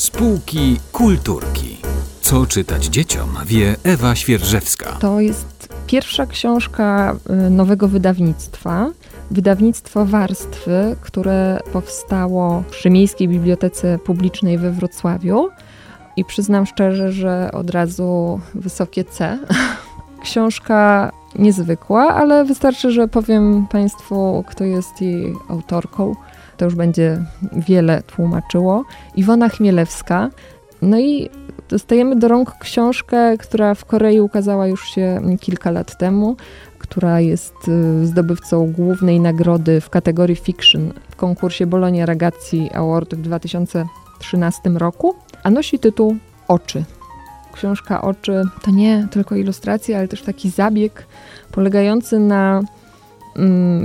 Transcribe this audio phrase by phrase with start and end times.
[0.00, 1.76] Spółki kulturki.
[2.20, 4.92] Co czytać dzieciom wie Ewa Świerżewska.
[4.92, 8.90] To jest pierwsza książka y, nowego wydawnictwa.
[9.30, 15.48] Wydawnictwo Warstwy, które powstało przy Miejskiej Bibliotece Publicznej we Wrocławiu.
[16.16, 19.38] I przyznam szczerze, że od razu wysokie C.
[20.24, 26.14] Książka niezwykła, ale wystarczy, że powiem Państwu, kto jest jej autorką.
[26.60, 28.84] To już będzie wiele tłumaczyło.
[29.16, 30.30] Iwona Chmielewska.
[30.82, 31.30] No i
[31.68, 36.36] dostajemy do rąk książkę, która w Korei ukazała już się kilka lat temu,
[36.78, 43.22] która jest y, zdobywcą głównej nagrody w kategorii fiction w konkursie Bologna Ragazzi Award w
[43.22, 46.16] 2013 roku, a nosi tytuł
[46.48, 46.84] Oczy.
[47.52, 51.06] Książka Oczy to nie tylko ilustracja, ale też taki zabieg
[51.52, 52.62] polegający na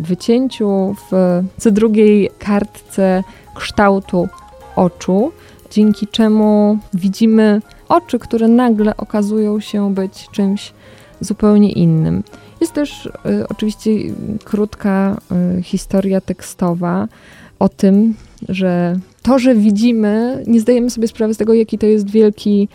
[0.00, 3.24] wycięciu w co drugiej kartce
[3.54, 4.28] kształtu
[4.76, 5.32] oczu,
[5.70, 10.72] dzięki czemu widzimy oczy, które nagle okazują się być czymś
[11.20, 12.22] zupełnie innym.
[12.60, 13.10] Jest też y,
[13.48, 13.90] oczywiście
[14.44, 15.16] krótka
[15.58, 17.08] y, historia tekstowa
[17.58, 18.14] o tym,
[18.48, 22.68] że to, że widzimy, nie zdajemy sobie sprawy z tego, jaki to jest wielki,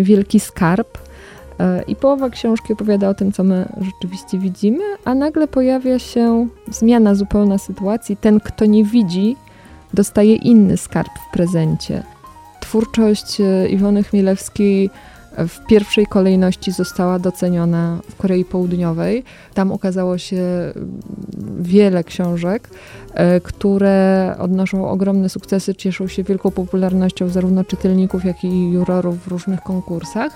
[0.00, 0.98] y, wielki skarb.
[1.60, 6.48] Y, I połowa książki opowiada o tym, co my rzeczywiście widzimy, a nagle pojawia się
[6.70, 8.16] zmiana zupełna sytuacji.
[8.16, 9.36] Ten, kto nie widzi,
[9.94, 12.02] dostaje inny skarb w prezencie.
[12.60, 14.90] Twórczość y, Iwony Chmielewskiej
[15.38, 19.24] w pierwszej kolejności została doceniona w Korei Południowej.
[19.54, 20.42] Tam ukazało się
[21.60, 22.68] wiele książek,
[23.14, 29.28] e, które odnoszą ogromne sukcesy, cieszą się wielką popularnością zarówno czytelników, jak i jurorów w
[29.28, 30.32] różnych konkursach.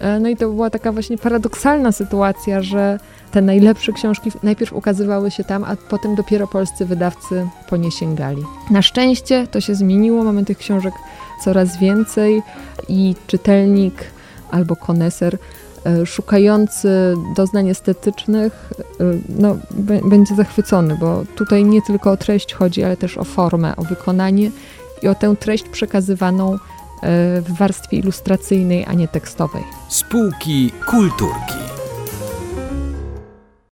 [0.00, 2.98] E, no i to była taka właśnie paradoksalna sytuacja, że
[3.30, 8.42] te najlepsze książki najpierw ukazywały się tam, a potem dopiero polscy wydawcy po nie sięgali.
[8.70, 10.94] Na szczęście to się zmieniło, mamy tych książek
[11.44, 12.42] coraz więcej
[12.88, 13.94] i czytelnik
[14.50, 15.38] albo koneser
[15.86, 18.70] e, szukający doznań estetycznych
[19.00, 19.56] e, no,
[20.04, 24.50] będzie zachwycony, bo tutaj nie tylko o treść chodzi, ale też o formę, o wykonanie
[25.02, 26.58] i o tę treść przekazywaną
[27.02, 29.62] w warstwie ilustracyjnej, a nie tekstowej.
[29.88, 31.59] Spółki kulturki.